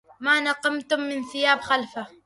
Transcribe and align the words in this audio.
ما 0.25 0.35
نقمتم 0.47 0.99
من 1.09 1.23
ثياب 1.31 1.59
خلفة 1.61 2.07